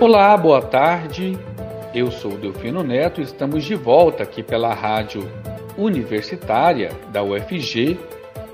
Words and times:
Olá, 0.00 0.34
boa 0.34 0.62
tarde. 0.62 1.38
Eu 1.94 2.10
sou 2.10 2.30
Delfino 2.38 2.82
Neto 2.82 3.20
e 3.20 3.24
estamos 3.24 3.64
de 3.64 3.74
volta 3.74 4.22
aqui 4.22 4.42
pela 4.42 4.72
Rádio 4.72 5.30
Universitária 5.76 6.90
da 7.12 7.22
UFG 7.22 7.98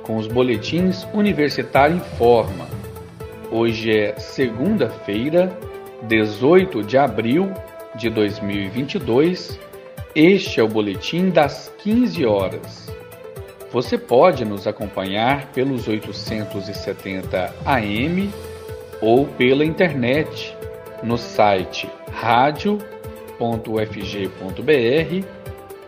com 0.02 0.16
os 0.16 0.26
boletins 0.26 1.06
Universitário 1.14 1.98
em 1.98 2.00
Forma. 2.18 2.66
Hoje 3.48 3.96
é 3.96 4.18
segunda-feira, 4.18 5.56
18 6.02 6.82
de 6.82 6.98
abril 6.98 7.52
de 7.94 8.10
2022. 8.10 9.60
Este 10.16 10.58
é 10.58 10.64
o 10.64 10.68
boletim 10.68 11.30
das 11.30 11.72
15 11.78 12.26
horas. 12.26 12.92
Você 13.70 13.96
pode 13.96 14.44
nos 14.44 14.66
acompanhar 14.66 15.52
pelos 15.52 15.86
870 15.86 17.54
AM 17.64 18.30
ou 19.00 19.26
pela 19.26 19.64
internet 19.64 20.55
no 21.02 21.16
site 21.16 21.88
radio.ufg.br 22.12 22.86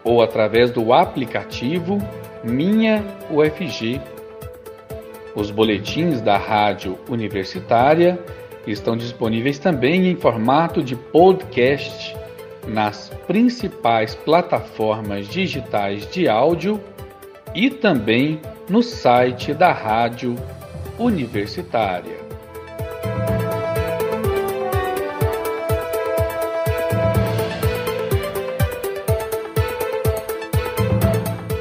ou 0.05 0.23
através 0.23 0.71
do 0.71 0.93
aplicativo 0.93 1.99
Minha 2.45 3.05
UFG. 3.31 4.01
Os 5.35 5.51
boletins 5.51 6.21
da 6.21 6.37
Rádio 6.37 6.99
Universitária 7.09 8.19
estão 8.67 8.97
disponíveis 8.97 9.59
também 9.59 10.09
em 10.09 10.17
formato 10.17 10.83
de 10.83 10.97
podcast 10.97 12.17
nas 12.67 13.11
principais 13.27 14.15
plataformas 14.15 15.29
digitais 15.29 16.09
de 16.11 16.29
áudio 16.29 16.81
e 17.55 17.71
também 17.71 18.41
no 18.69 18.83
site 18.83 19.55
da 19.55 19.73
Rádio 19.73 20.37
Universitária. 20.99 22.28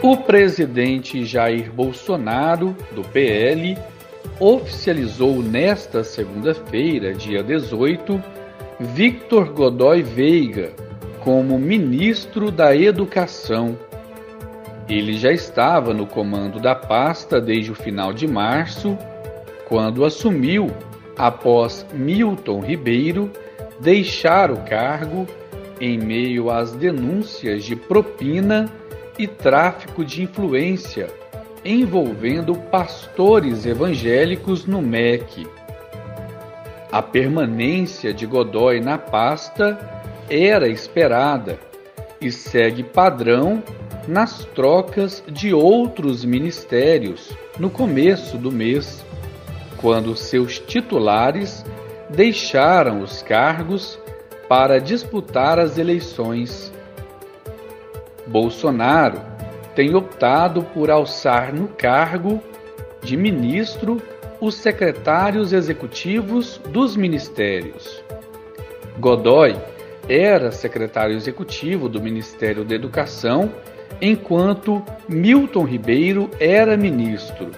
O 0.10 0.16
presidente 0.16 1.26
Jair 1.26 1.70
Bolsonaro, 1.70 2.74
do 2.96 3.02
PL, 3.02 3.78
oficializou 4.40 5.44
nesta 5.44 6.02
segunda-feira, 6.02 7.14
dia 7.14 7.44
18, 7.44 8.24
Victor 8.80 9.52
Godoy 9.52 10.04
Veiga 10.04 10.72
como 11.20 11.60
ministro 11.60 12.50
da 12.52 12.74
Educação. 12.74 13.78
Ele 14.88 15.18
já 15.18 15.34
estava 15.34 15.94
no 15.94 16.08
comando 16.08 16.58
da 16.58 16.74
pasta 16.74 17.42
desde 17.42 17.74
o 17.74 17.76
final 17.76 18.14
de 18.14 18.26
março, 18.30 18.98
quando 19.68 20.06
assumiu 20.06 20.72
após 21.18 21.86
Milton 21.94 22.62
Ribeiro 22.62 23.30
deixar 23.82 24.52
o 24.52 24.58
cargo 24.62 25.28
em 25.82 25.98
meio 25.98 26.50
às 26.50 26.72
denúncias 26.72 27.66
de 27.66 27.76
propina 27.76 28.72
e 29.18 29.28
tráfico 29.28 30.04
de 30.06 30.24
influência 30.24 31.08
envolvendo 31.64 32.56
pastores 32.56 33.66
evangélicos 33.66 34.66
no 34.66 34.82
MEC. 34.82 35.48
A 36.92 37.02
permanência 37.02 38.14
de 38.14 38.26
Godoy 38.26 38.80
na 38.80 38.98
pasta 38.98 39.78
era 40.30 40.68
esperada 40.70 41.60
e 42.22 42.32
segue 42.32 42.84
padrão 42.84 43.62
nas 44.08 44.46
trocas 44.56 45.22
de 45.28 45.54
outros 45.54 46.24
ministérios 46.24 47.32
no 47.60 47.70
começo 47.70 48.38
do 48.38 48.52
mês, 48.52 49.06
quando 49.78 50.16
seus 50.16 50.60
titulares 50.60 51.66
deixaram 52.10 53.02
os 53.02 53.22
cargos 53.22 54.00
para 54.48 54.80
disputar 54.80 55.60
as 55.60 55.78
eleições. 55.78 56.72
Bolsonaro 58.28 59.22
tem 59.76 59.96
optado 59.96 60.64
por 60.64 60.90
alçar 60.90 61.54
no 61.54 61.68
cargo 61.68 62.42
de 63.02 63.16
ministro 63.16 64.02
os 64.42 64.56
secretários 64.56 65.54
executivos 65.54 66.60
dos 66.70 66.96
ministérios. 66.96 68.04
Godoy 69.00 69.56
era 70.10 70.52
secretário 70.52 71.16
executivo 71.16 71.90
do 71.90 72.02
Ministério 72.02 72.64
da 72.64 72.76
Educação, 72.76 73.52
enquanto 74.02 74.84
Milton 75.08 75.64
Ribeiro 75.64 76.30
era 76.40 76.78
ministro. 76.78 77.52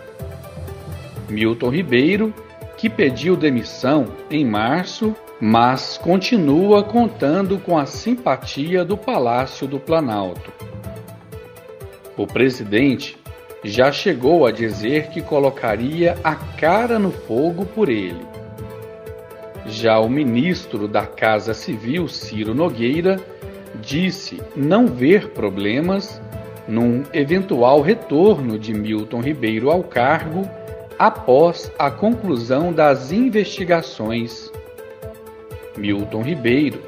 Milton 1.29 1.69
Ribeiro, 1.69 2.33
que 2.79 2.89
pediu 2.89 3.35
demissão 3.35 4.07
em 4.31 4.45
março, 4.45 5.13
mas 5.37 5.97
continua 5.97 6.81
contando 6.81 7.59
com 7.59 7.77
a 7.77 7.85
simpatia 7.85 8.85
do 8.85 8.95
Palácio 8.95 9.67
do 9.67 9.77
Planalto. 9.77 10.49
O 12.15 12.25
presidente 12.25 13.17
já 13.65 13.91
chegou 13.91 14.45
a 14.45 14.51
dizer 14.53 15.07
que 15.07 15.21
colocaria 15.21 16.17
a 16.23 16.35
cara 16.35 16.97
no 16.97 17.11
fogo 17.11 17.65
por 17.65 17.89
ele. 17.89 18.25
Já 19.65 19.99
o 19.99 20.09
ministro 20.09 20.87
da 20.87 21.05
Casa 21.05 21.53
Civil, 21.53 22.07
Ciro 22.07 22.55
Nogueira, 22.55 23.19
disse 23.81 24.41
não 24.55 24.87
ver 24.87 25.31
problemas 25.31 26.21
num 26.65 27.03
eventual 27.13 27.81
retorno 27.81 28.57
de 28.57 28.73
Milton 28.73 29.19
Ribeiro 29.19 29.69
ao 29.69 29.83
cargo 29.83 30.49
após 30.99 31.71
a 31.79 31.89
conclusão 31.89 32.73
das 32.73 33.13
investigações 33.13 34.51
Milton 35.77 36.21
Ribeiro, 36.21 36.81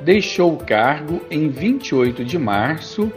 deixou 0.00 0.54
o 0.54 0.56
cargo 0.56 1.20
em 1.28 1.48
28 1.48 2.24
de 2.24 2.38
março, 2.38 3.12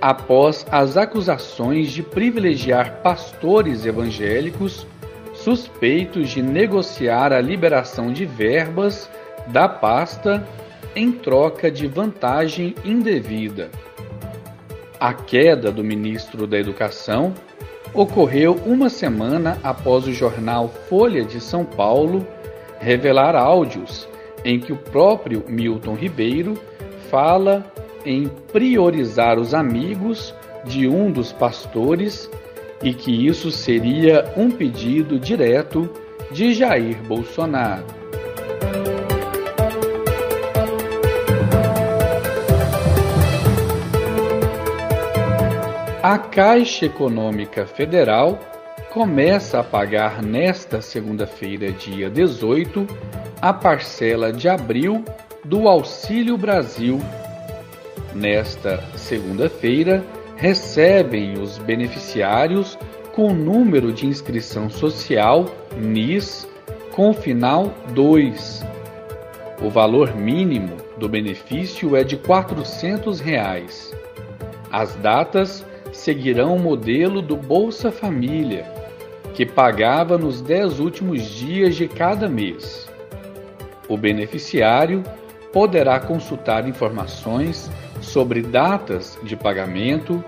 após 0.00 0.66
as 0.72 0.96
acusações 0.96 1.92
de 1.92 2.02
privilegiar 2.02 3.00
pastores 3.00 3.86
evangélicos 3.86 4.84
suspeitos 5.32 6.30
de 6.30 6.42
negociar 6.42 7.32
a 7.32 7.40
liberação 7.40 8.12
de 8.12 8.26
verbas 8.26 9.08
da 9.46 9.68
pasta 9.68 10.44
em 10.96 11.12
troca 11.12 11.70
de 11.70 11.86
vantagem 11.86 12.74
indevida. 12.84 13.70
A 14.98 15.14
queda 15.14 15.70
do 15.70 15.84
ministro 15.84 16.46
da 16.46 16.58
Educação 16.58 17.34
ocorreu 17.94 18.54
uma 18.66 18.88
semana 18.88 19.58
após 19.62 20.06
o 20.06 20.12
jornal 20.12 20.68
Folha 20.88 21.24
de 21.24 21.40
São 21.40 21.64
Paulo 21.64 22.26
revelar 22.78 23.34
áudios 23.34 24.08
em 24.44 24.60
que 24.60 24.72
o 24.72 24.76
próprio 24.76 25.44
Milton 25.48 25.94
Ribeiro 25.94 26.54
fala 27.10 27.64
em 28.04 28.28
priorizar 28.52 29.38
os 29.38 29.54
amigos 29.54 30.34
de 30.64 30.86
um 30.86 31.10
dos 31.10 31.32
pastores 31.32 32.30
e 32.82 32.92
que 32.92 33.26
isso 33.26 33.50
seria 33.50 34.32
um 34.36 34.50
pedido 34.50 35.18
direto 35.18 35.88
de 36.30 36.52
Jair 36.52 36.96
Bolsonaro. 37.02 38.05
A 46.08 46.18
Caixa 46.18 46.86
Econômica 46.86 47.66
Federal 47.66 48.38
começa 48.92 49.58
a 49.58 49.64
pagar 49.64 50.22
nesta 50.22 50.80
segunda-feira, 50.80 51.72
dia 51.72 52.08
18, 52.08 52.86
a 53.42 53.52
parcela 53.52 54.32
de 54.32 54.48
abril 54.48 55.04
do 55.44 55.66
Auxílio 55.66 56.38
Brasil. 56.38 57.00
Nesta 58.14 58.80
segunda-feira, 58.94 60.04
recebem 60.36 61.40
os 61.40 61.58
beneficiários 61.58 62.78
com 63.12 63.34
número 63.34 63.92
de 63.92 64.06
inscrição 64.06 64.70
social 64.70 65.46
NIS 65.76 66.46
com 66.92 67.12
final 67.12 67.74
2. 67.94 68.64
O 69.60 69.68
valor 69.68 70.14
mínimo 70.14 70.76
do 70.98 71.08
benefício 71.08 71.96
é 71.96 72.04
de 72.04 72.16
400 72.16 73.18
reais. 73.18 73.92
As 74.70 74.94
datas 74.94 75.66
seguirão 75.96 76.54
o 76.54 76.58
modelo 76.58 77.20
do 77.20 77.36
Bolsa 77.36 77.90
Família, 77.90 78.64
que 79.34 79.44
pagava 79.44 80.16
nos 80.16 80.40
dez 80.40 80.78
últimos 80.78 81.22
dias 81.22 81.74
de 81.74 81.88
cada 81.88 82.28
mês. 82.28 82.88
O 83.88 83.96
beneficiário 83.96 85.02
poderá 85.52 85.98
consultar 85.98 86.68
informações 86.68 87.70
sobre 88.00 88.42
datas 88.42 89.18
de 89.22 89.36
pagamento, 89.36 90.22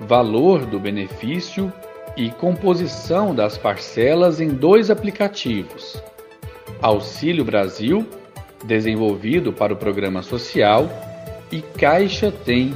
valor 0.00 0.66
do 0.66 0.78
benefício 0.78 1.72
e 2.16 2.30
composição 2.30 3.34
das 3.34 3.56
parcelas 3.56 4.40
em 4.40 4.48
dois 4.48 4.90
aplicativos: 4.90 6.02
Auxílio 6.82 7.44
Brasil, 7.44 8.06
desenvolvido 8.64 9.52
para 9.52 9.72
o 9.72 9.76
programa 9.76 10.22
social, 10.22 10.88
e 11.50 11.60
Caixa 11.60 12.30
Tem, 12.30 12.74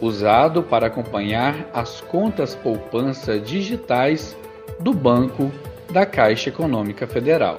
usado 0.00 0.62
para 0.62 0.86
acompanhar 0.86 1.68
as 1.72 2.00
contas 2.00 2.54
poupança 2.54 3.38
digitais 3.38 4.36
do 4.80 4.92
Banco 4.92 5.50
da 5.90 6.06
Caixa 6.06 6.50
Econômica 6.50 7.06
Federal. 7.06 7.58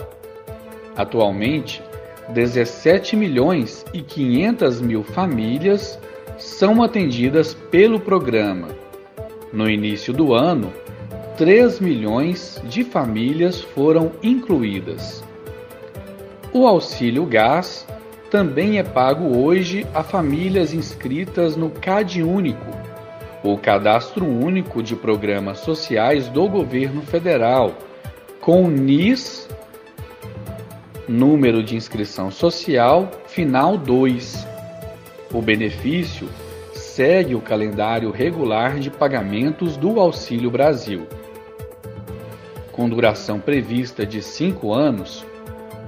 Atualmente, 0.96 1.82
17 2.30 3.16
milhões 3.16 3.86
e 3.94 4.02
500 4.02 4.82
mil 4.82 5.04
famílias 5.04 6.00
são 6.38 6.84
atendidas 6.84 7.54
pelo 7.54 8.00
programa. 8.00 8.68
No 9.52 9.70
início 9.70 10.14
do 10.14 10.34
ano, 10.34 10.72
3 11.38 11.80
milhões 11.80 12.62
de 12.66 12.84
famílias 12.84 13.62
foram 13.62 14.12
incluídas. 14.22 15.24
O 16.54 16.68
auxílio 16.68 17.26
gás 17.26 17.88
também 18.30 18.78
é 18.78 18.84
pago 18.84 19.38
hoje 19.38 19.88
a 19.94 20.04
famílias 20.04 20.74
inscritas 20.74 21.56
no 21.56 21.70
CAD 21.70 22.22
Único, 22.22 22.66
o 23.44 23.58
Cadastro 23.58 24.26
Único 24.26 24.84
de 24.84 24.96
Programas 24.96 25.60
Sociais 25.60 26.30
do 26.30 26.48
Governo 26.48 27.02
Federal, 27.02 27.74
com 28.40 28.70
NIS, 28.70 29.50
número 31.08 31.64
de 31.64 31.76
inscrição 31.76 32.30
social, 32.30 33.10
final 33.26 33.78
2. 33.78 34.48
O 35.34 35.42
benefício 35.42 36.30
segue 36.74 37.34
o 37.34 37.42
calendário 37.42 38.12
regular 38.12 38.78
de 38.78 38.92
pagamentos 38.92 39.76
do 39.76 40.00
Auxílio 40.00 40.52
Brasil. 40.52 41.08
Com 42.72 42.88
duração 42.88 43.40
prevista 43.40 44.06
de 44.06 44.22
cinco 44.22 44.74
anos, 44.74 45.26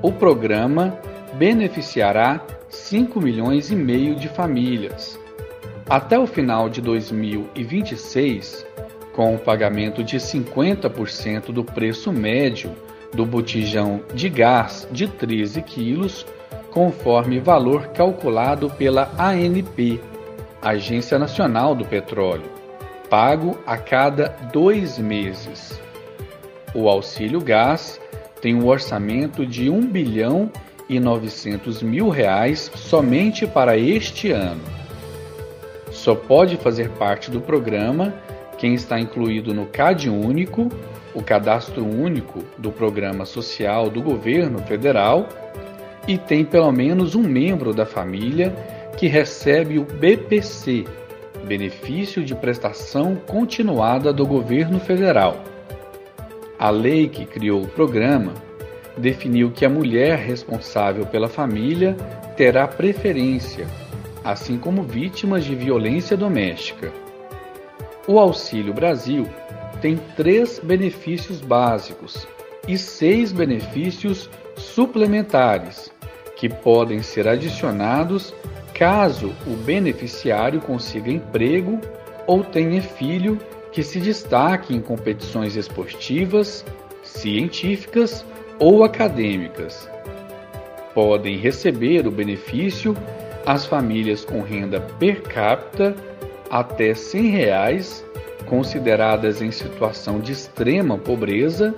o 0.01 0.11
programa 0.11 0.97
beneficiará 1.33 2.45
5 2.69 3.19
milhões 3.21 3.71
e 3.71 3.75
meio 3.75 4.15
de 4.15 4.29
famílias. 4.29 5.19
Até 5.89 6.17
o 6.17 6.25
final 6.25 6.69
de 6.69 6.81
2026, 6.81 8.65
com 9.13 9.35
o 9.35 9.39
pagamento 9.39 10.03
de 10.03 10.17
50% 10.17 11.51
do 11.51 11.63
preço 11.63 12.11
médio 12.11 12.71
do 13.13 13.25
botijão 13.25 14.01
de 14.13 14.29
gás 14.29 14.87
de 14.91 15.07
13 15.07 15.61
quilos, 15.61 16.25
conforme 16.71 17.39
valor 17.39 17.87
calculado 17.87 18.69
pela 18.69 19.11
ANP, 19.17 19.99
Agência 20.61 21.19
Nacional 21.19 21.75
do 21.75 21.83
Petróleo, 21.83 22.49
pago 23.09 23.59
a 23.65 23.77
cada 23.77 24.29
dois 24.53 24.97
meses. 24.97 25.79
O 26.73 26.87
auxílio 26.87 27.41
gás 27.41 27.99
tem 28.41 28.55
um 28.55 28.65
orçamento 28.65 29.45
de 29.45 29.69
1 29.69 29.87
bilhão 29.87 30.49
e 30.69 30.70
900 30.99 31.81
mil 31.81 32.09
reais 32.09 32.71
somente 32.75 33.47
para 33.47 33.77
este 33.77 34.31
ano. 34.31 34.61
Só 35.91 36.15
pode 36.15 36.57
fazer 36.57 36.89
parte 36.89 37.29
do 37.29 37.41
programa 37.41 38.13
quem 38.61 38.75
está 38.75 38.99
incluído 38.99 39.55
no 39.55 39.65
CAD 39.65 40.07
Único, 40.07 40.69
o 41.15 41.23
Cadastro 41.23 41.83
Único 41.83 42.43
do 42.59 42.71
Programa 42.71 43.25
Social 43.25 43.89
do 43.89 44.03
Governo 44.03 44.59
Federal, 44.59 45.27
e 46.07 46.15
tem 46.15 46.45
pelo 46.45 46.71
menos 46.71 47.15
um 47.15 47.23
membro 47.23 47.73
da 47.73 47.87
família 47.87 48.55
que 48.97 49.07
recebe 49.07 49.79
o 49.79 49.83
BPC, 49.83 50.85
Benefício 51.43 52.23
de 52.23 52.35
Prestação 52.35 53.15
Continuada 53.15 54.13
do 54.13 54.27
Governo 54.27 54.79
Federal. 54.79 55.43
A 56.59 56.69
lei 56.69 57.09
que 57.09 57.25
criou 57.25 57.63
o 57.63 57.67
programa 57.67 58.33
definiu 58.97 59.51
que 59.51 59.65
a 59.65 59.69
mulher 59.69 60.17
responsável 60.17 61.05
pela 61.05 61.29
família 61.29 61.95
terá 62.35 62.67
preferência, 62.67 63.67
assim 64.23 64.57
como 64.57 64.83
vítimas 64.83 65.43
de 65.43 65.55
violência 65.55 66.17
doméstica. 66.17 66.91
O 68.07 68.19
Auxílio 68.19 68.73
Brasil 68.73 69.27
tem 69.81 69.97
três 70.15 70.59
benefícios 70.59 71.41
básicos 71.41 72.27
e 72.67 72.77
seis 72.77 73.31
benefícios 73.31 74.29
suplementares, 74.55 75.91
que 76.35 76.49
podem 76.49 77.01
ser 77.01 77.27
adicionados 77.27 78.33
caso 78.73 79.33
o 79.45 79.55
beneficiário 79.57 80.59
consiga 80.59 81.11
emprego 81.11 81.79
ou 82.25 82.43
tenha 82.43 82.81
filho 82.81 83.37
que 83.71 83.83
se 83.83 83.99
destaque 83.99 84.75
em 84.75 84.81
competições 84.81 85.55
esportivas, 85.55 86.65
científicas 87.03 88.25
ou 88.61 88.83
acadêmicas. 88.83 89.89
Podem 90.93 91.35
receber 91.35 92.05
o 92.05 92.11
benefício 92.11 92.95
as 93.43 93.65
famílias 93.65 94.23
com 94.23 94.41
renda 94.41 94.79
per 94.99 95.23
capita 95.23 95.95
até 96.47 96.93
100 96.93 97.29
reais, 97.29 98.05
consideradas 98.45 99.41
em 99.41 99.49
situação 99.49 100.19
de 100.19 100.31
extrema 100.31 100.95
pobreza, 100.95 101.73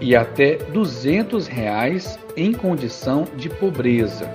e 0.00 0.14
até 0.14 0.56
200 0.56 1.48
reais 1.48 2.18
em 2.36 2.52
condição 2.52 3.24
de 3.36 3.48
pobreza. 3.48 4.30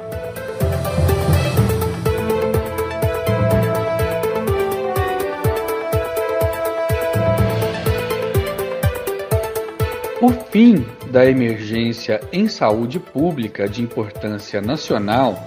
O 10.21 10.29
fim 10.51 10.85
da 11.11 11.25
emergência 11.25 12.21
em 12.31 12.47
saúde 12.47 12.99
pública 12.99 13.67
de 13.67 13.81
importância 13.81 14.61
nacional, 14.61 15.37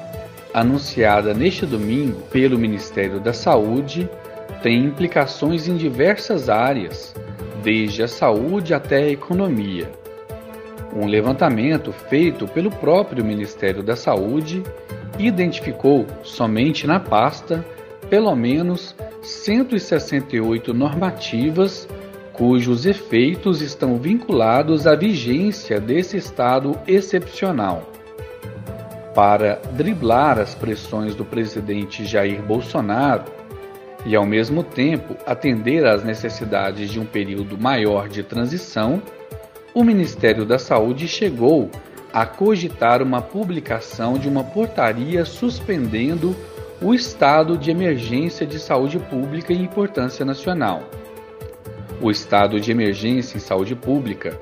anunciada 0.52 1.32
neste 1.32 1.64
domingo 1.66 2.20
pelo 2.30 2.58
Ministério 2.58 3.20
da 3.20 3.32
Saúde, 3.32 4.08
tem 4.62 4.84
implicações 4.84 5.68
em 5.68 5.76
diversas 5.76 6.48
áreas, 6.48 7.14
desde 7.62 8.02
a 8.02 8.08
saúde 8.08 8.74
até 8.74 8.96
a 9.04 9.10
economia. 9.10 9.90
Um 10.94 11.06
levantamento 11.06 11.92
feito 11.92 12.48
pelo 12.48 12.70
próprio 12.70 13.24
Ministério 13.24 13.82
da 13.82 13.94
Saúde 13.94 14.62
identificou 15.18 16.06
somente 16.22 16.86
na 16.86 16.98
pasta 16.98 17.64
pelo 18.08 18.34
menos 18.34 18.94
168 19.22 20.74
normativas 20.74 21.88
cujos 22.40 22.87
efeitos 22.87 23.60
estão 23.60 23.98
vinculados 23.98 24.87
à 24.87 24.94
vigência 24.94 25.78
desse 25.78 26.16
estado 26.16 26.75
excepcional. 26.87 27.92
Para 29.14 29.60
driblar 29.72 30.38
as 30.38 30.54
pressões 30.54 31.14
do 31.14 31.22
presidente 31.22 32.06
Jair 32.06 32.40
Bolsonaro 32.40 33.25
e, 34.06 34.16
ao 34.16 34.25
mesmo 34.25 34.62
tempo, 34.62 35.19
atender 35.26 35.84
às 35.84 36.02
necessidades 36.02 36.88
de 36.88 36.98
um 36.98 37.04
período 37.04 37.58
maior 37.58 38.08
de 38.08 38.22
transição, 38.22 39.02
o 39.75 39.84
Ministério 39.84 40.46
da 40.46 40.58
Saúde 40.58 41.06
chegou 41.06 41.70
a 42.10 42.25
cogitar 42.25 43.02
uma 43.02 43.20
publicação 43.20 44.15
de 44.15 44.31
uma 44.31 44.44
portaria 44.44 45.26
suspendendo 45.26 46.34
o 46.81 46.94
estado 46.94 47.58
de 47.58 47.70
emergência 47.70 48.46
de 48.46 48.58
saúde 48.58 48.98
pública 48.98 49.53
em 49.53 49.62
importância 49.62 50.24
nacional 50.24 50.88
o 52.00 52.10
estado 52.10 52.60
de 52.60 52.70
emergência 52.70 53.36
em 53.36 53.40
saúde 53.40 53.74
pública, 53.74 54.38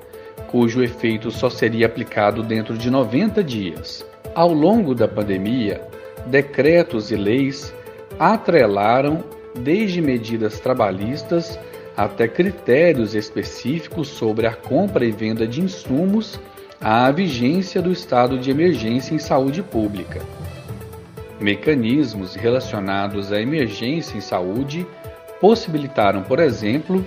cujo 0.49 0.83
efeito 0.83 1.31
só 1.31 1.51
seria 1.51 1.87
aplicado 1.87 2.43
dentro 2.43 2.77
de 2.77 2.91
90 2.91 3.43
dias. 3.43 4.07
Ao 4.35 4.53
longo 4.53 4.95
da 4.95 5.09
pandemia, 5.09 5.83
decretos 6.27 7.11
e 7.11 7.17
leis 7.17 7.75
atrelaram 8.19 9.25
desde 9.55 10.01
medidas 10.01 10.61
trabalhistas 10.61 11.59
até 11.97 12.29
critérios 12.29 13.15
específicos 13.15 14.09
sobre 14.09 14.47
a 14.47 14.55
compra 14.55 15.05
e 15.05 15.11
venda 15.11 15.47
de 15.47 15.61
insumos 15.61 16.39
à 16.81 17.11
vigência 17.11 17.83
do 17.83 17.91
estado 17.91 18.39
de 18.39 18.51
emergência 18.51 19.15
em 19.15 19.19
saúde 19.19 19.63
pública. 19.63 20.21
Mecanismos 21.41 22.35
relacionados 22.35 23.33
à 23.33 23.41
emergência 23.41 24.17
em 24.17 24.21
saúde 24.21 24.87
possibilitaram, 25.41 26.23
por 26.23 26.39
exemplo, 26.39 27.05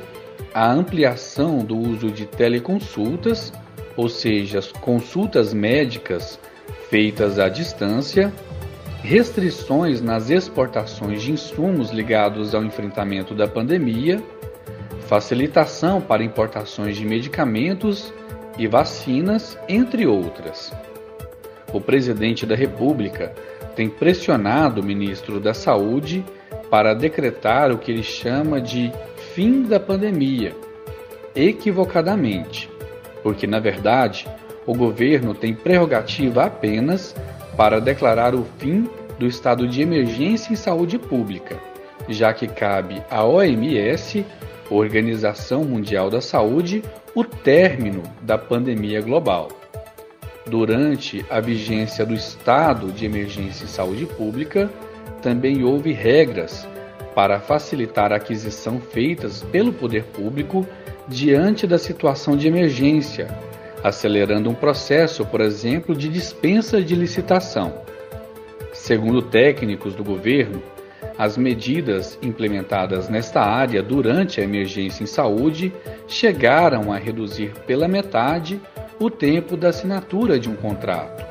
a 0.54 0.72
ampliação 0.72 1.60
do 1.60 1.78
uso 1.78 2.12
de 2.12 2.26
teleconsultas, 2.26 3.54
ou 3.96 4.10
seja, 4.10 4.60
consultas 4.80 5.54
médicas 5.54 6.40
feitas 6.90 7.40
à 7.40 7.48
distância, 7.48 8.34
restrições 9.02 10.02
nas 10.02 10.30
exportações 10.30 11.22
de 11.22 11.32
insumos 11.32 11.92
ligados 11.92 12.54
ao 12.54 12.64
enfrentamento 12.64 13.34
da 13.34 13.48
pandemia, 13.48 14.22
facilitação 15.08 16.00
para 16.00 16.24
importações 16.24 16.96
de 16.96 17.06
medicamentos 17.06 18.14
e 18.58 18.68
vacinas, 18.68 19.58
entre 19.68 20.06
outras. 20.06 20.74
O 21.74 21.80
presidente 21.80 22.46
da 22.46 22.56
República 22.56 23.34
tem 23.76 23.90
pressionado 23.90 24.82
o 24.82 24.84
ministro 24.84 25.40
da 25.40 25.54
Saúde 25.54 26.24
para 26.70 26.94
decretar 26.94 27.72
o 27.72 27.78
que 27.78 27.92
ele 27.92 28.04
chama 28.04 28.62
de 28.62 28.92
fim 29.34 29.64
da 29.64 29.80
pandemia, 29.80 30.54
equivocadamente, 31.36 32.70
porque 33.24 33.48
na 33.48 33.60
verdade 33.60 34.28
o 34.66 34.74
governo 34.76 35.34
tem 35.34 35.54
prerrogativa 35.54 36.44
apenas 36.44 37.16
para 37.56 37.80
declarar 37.80 38.36
o 38.36 38.46
fim 38.58 38.90
do 39.18 39.26
estado 39.26 39.68
de 39.68 39.82
emergência 39.82 40.52
em 40.52 40.56
saúde 40.56 41.00
pública, 41.00 41.58
já 42.10 42.34
que 42.34 42.48
cabe 42.48 43.02
à 43.10 43.24
OMS, 43.24 44.26
Organização 44.70 45.64
Mundial 45.64 46.10
da 46.10 46.22
Saúde, 46.22 46.84
o 47.16 47.24
término 47.24 48.04
da 48.22 48.38
pandemia 48.38 49.02
global. 49.02 49.50
Durante 50.46 51.26
a 51.30 51.40
vigência 51.40 52.06
do 52.06 52.14
estado 52.14 52.92
de 52.92 53.06
emergência 53.06 53.64
em 53.64 53.68
saúde 53.68 54.06
pública, 54.06 54.70
também 55.22 55.64
houve 55.64 55.92
regras 55.94 56.68
para 57.14 57.40
facilitar 57.40 58.12
a 58.12 58.16
aquisição 58.16 58.80
feitas 58.80 59.44
pelo 59.44 59.74
poder 59.74 60.04
público 60.06 60.66
diante 61.08 61.68
da 61.68 61.78
situação 61.78 62.38
de 62.38 62.48
emergência, 62.48 63.28
acelerando 63.84 64.50
um 64.50 64.54
processo, 64.54 65.26
por 65.26 65.42
exemplo, 65.42 65.96
de 65.96 66.08
dispensa 66.08 66.82
de 66.82 66.96
licitação. 66.96 67.82
Segundo 68.74 69.22
técnicos 69.22 69.94
do 69.94 70.04
governo, 70.04 70.62
as 71.18 71.38
medidas 71.38 72.18
implementadas 72.22 73.10
nesta 73.10 73.42
área 73.42 73.84
durante 73.84 74.40
a 74.40 74.44
emergência 74.44 75.04
em 75.04 75.08
saúde 75.08 75.72
chegaram 76.08 76.92
a 76.92 76.98
reduzir 76.98 77.52
pela 77.68 77.88
metade 77.88 78.60
o 79.00 79.10
tempo 79.10 79.58
da 79.58 79.70
assinatura 79.70 80.40
de 80.40 80.50
um 80.50 80.56
contrato. 80.56 81.26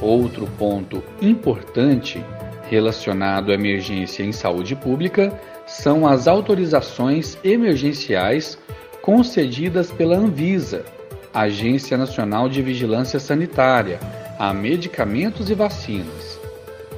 Outro 0.00 0.46
ponto 0.58 1.02
importante 1.20 2.22
relacionado 2.68 3.50
à 3.50 3.54
emergência 3.54 4.22
em 4.22 4.32
saúde 4.32 4.74
pública 4.74 5.32
são 5.66 6.06
as 6.06 6.28
autorizações 6.28 7.38
emergenciais 7.44 8.58
concedidas 9.02 9.90
pela 9.90 10.16
Anvisa, 10.16 10.84
Agência 11.32 11.96
Nacional 11.96 12.48
de 12.48 12.62
Vigilância 12.62 13.18
Sanitária, 13.18 13.98
a 14.38 14.52
medicamentos 14.52 15.50
e 15.50 15.54
vacinas. 15.54 16.40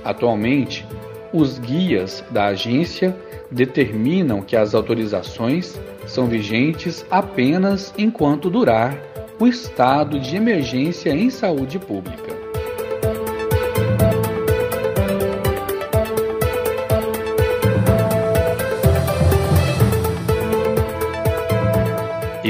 Atualmente, 0.04 0.86
os 1.32 1.58
guias 1.58 2.24
da 2.30 2.46
agência 2.46 3.16
determinam 3.50 4.40
que 4.42 4.56
as 4.56 4.74
autorizações 4.74 5.78
são 6.06 6.26
vigentes 6.26 7.04
apenas 7.10 7.92
enquanto 7.98 8.50
durar 8.50 8.96
o 9.38 9.46
estado 9.46 10.18
de 10.18 10.36
emergência 10.36 11.10
em 11.10 11.28
saúde 11.28 11.78
pública. 11.78 12.35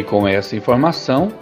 Com 0.09 0.27
essa 0.27 0.57
informação, 0.57 1.33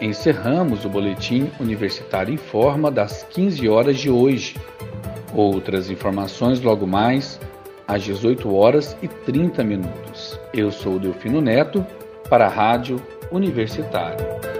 encerramos 0.00 0.84
o 0.84 0.88
Boletim 0.88 1.50
Universitário 1.58 2.32
em 2.32 2.36
Forma 2.36 2.90
das 2.90 3.22
15 3.24 3.68
horas 3.68 3.98
de 3.98 4.10
hoje. 4.10 4.56
Outras 5.34 5.90
informações 5.90 6.60
logo 6.60 6.86
mais 6.86 7.40
às 7.88 8.02
18 8.02 8.54
horas 8.54 8.96
e 9.02 9.08
30 9.08 9.64
minutos. 9.64 10.38
Eu 10.52 10.70
sou 10.70 10.98
Delfino 10.98 11.40
Neto 11.40 11.84
para 12.28 12.46
a 12.46 12.50
Rádio 12.50 13.00
Universitária. 13.30 14.51